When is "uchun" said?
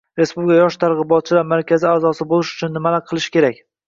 2.57-2.73